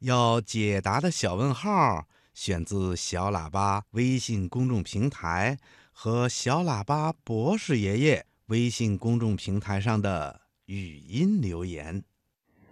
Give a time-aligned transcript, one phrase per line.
[0.00, 5.58] 要解答的小问号，选自小喇叭微信公众平台
[5.92, 12.02] 和小喇叭博士爷爷微信公众平台上的语音留言。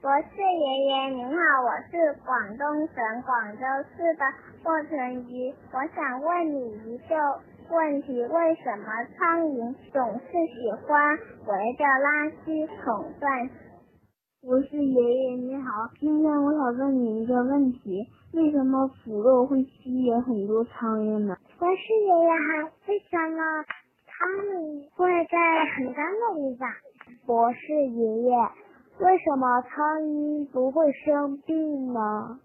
[0.00, 1.36] 博士爷爷您好，
[1.68, 2.64] 我是广东
[2.96, 2.96] 省
[3.26, 4.24] 广州市的
[4.64, 6.56] 霍成瑜，我想问你
[6.88, 7.12] 一个
[7.68, 8.88] 问题：为什么
[9.18, 13.50] 苍蝇总是喜欢围着垃圾桶转？
[14.40, 21.36] 博士爷爷你好，今天我想问你一个问题：为什么腐肉会吸引很多苍蝇呢？
[21.58, 23.64] 博士爷爷好，为什么
[24.06, 25.36] 苍蝇会在
[25.74, 26.70] 很干的地方？
[27.26, 28.30] 博士爷爷，
[29.00, 32.38] 为什么苍蝇不会生病呢？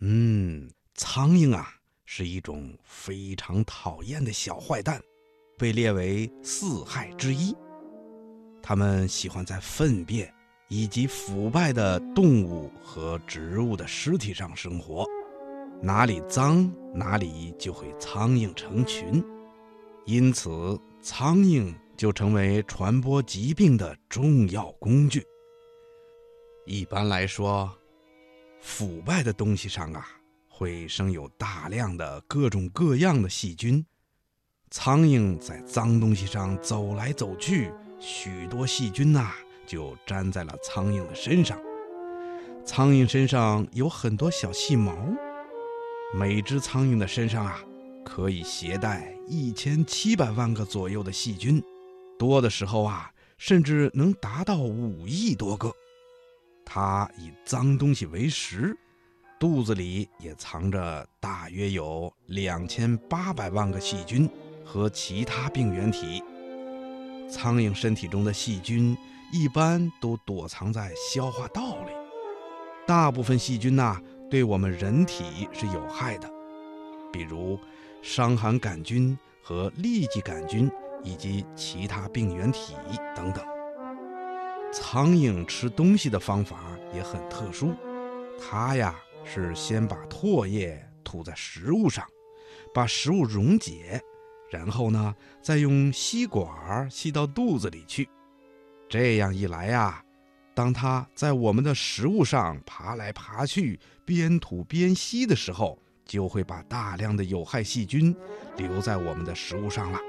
[0.00, 1.66] 嗯，苍蝇啊
[2.04, 5.00] 是一种非常讨厌的小坏蛋，
[5.58, 7.52] 被列为四害之一。
[8.62, 10.32] 它们喜欢在粪便。
[10.70, 15.04] 以及腐败的动物和植物的尸体上生活，
[15.82, 19.20] 哪里脏哪里就会苍蝇成群，
[20.04, 25.26] 因此苍蝇就成为传播疾病的重要工具。
[26.66, 27.68] 一般来说，
[28.60, 30.06] 腐败的东西上啊
[30.48, 33.84] 会生有大量的各种各样的细菌，
[34.70, 39.32] 苍蝇在脏东西上走来走去，许多细菌呐。
[39.70, 41.56] 就粘在了苍蝇的身上。
[42.64, 44.92] 苍蝇身上有很多小细毛，
[46.12, 47.60] 每只苍蝇的身上啊，
[48.04, 51.62] 可以携带一千七百万个左右的细菌，
[52.18, 55.72] 多的时候啊，甚至能达到五亿多个。
[56.64, 58.76] 它以脏东西为食，
[59.38, 64.28] 肚子里也藏着大约有两千八百万个细菌
[64.64, 66.22] 和其他病原体。
[67.30, 68.96] 苍蝇身体中的细菌。
[69.32, 71.92] 一般都躲藏在消化道里，
[72.86, 76.28] 大部分细菌呐对我们人体是有害的，
[77.12, 77.58] 比如
[78.02, 80.70] 伤寒杆菌和痢疾杆菌
[81.04, 82.74] 以及其他病原体
[83.14, 83.44] 等等。
[84.72, 87.74] 苍蝇吃东西的方法也很特殊，
[88.40, 92.04] 它呀是先把唾液吐在食物上，
[92.74, 94.00] 把食物溶解，
[94.50, 98.08] 然后呢再用吸管吸到肚子里去。
[98.90, 100.02] 这样一来呀，
[100.52, 108.12] 当它在我们的食物上爬来爬去，边吐边吸的时候，就会把大量的有害细菌
[108.56, 110.00] 留在我们的食物上了。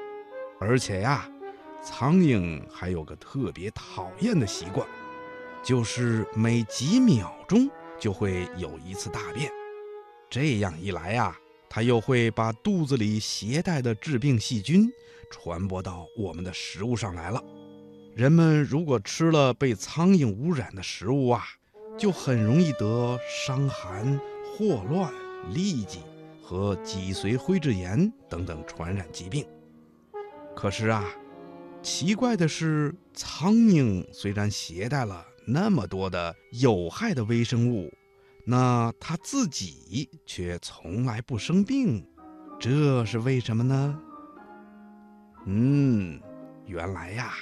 [0.60, 1.30] 而且呀，
[1.84, 4.88] 苍蝇还有个特别讨厌的习惯，
[5.64, 7.70] 就是每几秒钟
[8.00, 9.52] 就会有一次大便。
[10.28, 11.38] 这样一来呀，
[11.70, 14.92] 它又会把肚子里携带的致病细菌
[15.30, 17.40] 传播到我们的食物上来了。
[18.22, 21.44] 人们如果吃了被苍蝇污染的食物啊，
[21.98, 24.16] 就很容易得伤寒、
[24.46, 25.12] 霍乱、
[25.52, 26.02] 痢疾
[26.40, 29.44] 和脊髓灰质炎等等传染疾病。
[30.56, 31.04] 可是啊，
[31.82, 37.92] 奇怪的是，苍蝇虽然携带了那么多的有害的微生物，
[38.46, 42.08] 那它自己却从来不生病，
[42.60, 44.00] 这是为什么呢？
[45.48, 46.22] 嗯，
[46.68, 47.34] 原来呀。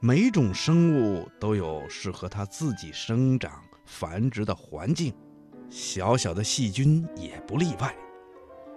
[0.00, 5.12] 每种生物都有适合它自己生长繁殖的环境，
[5.68, 7.92] 小小的细菌也不例外。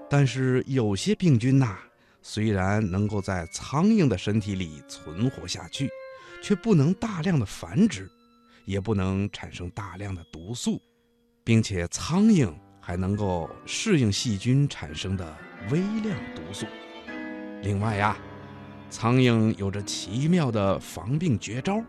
[0.09, 1.77] 但是有些病菌呐，
[2.23, 5.87] 虽然能够在苍蝇的身体里存活下去，
[6.41, 8.09] 却不能大量的繁殖，
[8.65, 10.81] 也不能产生大量的毒素，
[11.43, 12.51] 并且苍蝇
[12.81, 15.37] 还能够适应细菌产生的
[15.69, 16.65] 微量毒素。
[17.61, 18.17] 另外呀。
[18.91, 21.81] 苍蝇有着奇妙的防病绝招，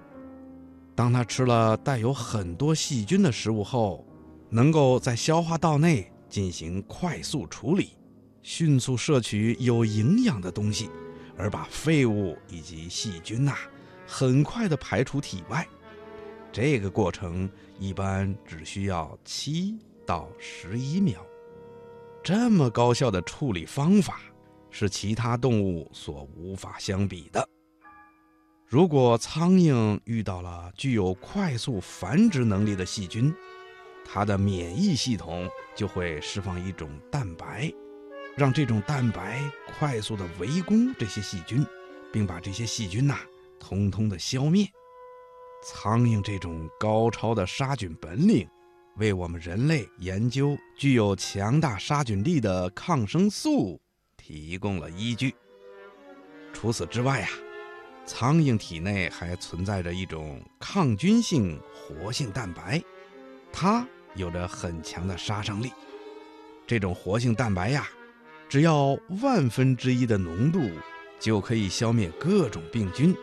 [0.94, 4.06] 当它吃了带有很多细菌的食物后，
[4.48, 7.96] 能够在消化道内进行快速处理，
[8.40, 10.88] 迅速摄取有营养的东西，
[11.36, 13.52] 而把废物以及细菌呐，
[14.06, 15.66] 很快的排出体外。
[16.52, 17.50] 这个过程
[17.80, 19.76] 一般只需要七
[20.06, 21.16] 到十一秒，
[22.22, 24.20] 这么高效的处理方法。
[24.72, 27.48] 是其他动物所无法相比的。
[28.66, 33.32] 如果苍蝇遇到了具有快速繁殖能力的细菌，
[34.04, 37.70] 它的免疫系统就会释放一种蛋白，
[38.34, 41.64] 让这种蛋白快速的围攻这些细菌，
[42.10, 43.18] 并把这些细菌呐，
[43.60, 44.66] 通通的消灭。
[45.64, 48.48] 苍蝇这种高超的杀菌本领，
[48.96, 53.78] 为我们人类研究具有强大杀菌力的抗生素
[54.32, 55.34] 提供了依据。
[56.54, 57.28] 除此之外呀，
[58.06, 62.82] 苍蝇体内还存在着一种抗菌性活性蛋白，
[63.52, 65.70] 它有着很强的杀伤力。
[66.66, 67.86] 这种活性蛋白呀，
[68.48, 70.66] 只要万分之一的浓度，
[71.20, 73.14] 就可以消灭各种病菌。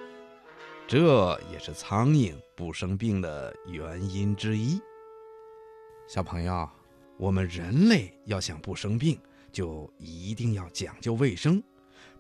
[0.88, 4.80] 这也是苍蝇不生病的原因之一。
[6.08, 6.70] 小朋友，
[7.18, 9.20] 我们人类要想不生病，
[9.52, 11.62] 就一定要讲究卫生，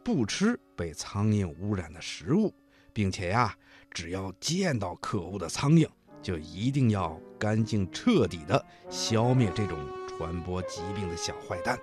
[0.03, 2.53] 不吃被苍蝇污染的食物，
[2.93, 3.55] 并且呀，
[3.91, 5.87] 只要见到可恶的苍蝇，
[6.21, 9.77] 就一定要干净彻底的消灭这种
[10.07, 11.79] 传播疾病的小坏蛋。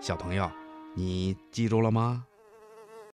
[0.00, 0.50] 小朋友，
[0.94, 2.24] 你记住了吗？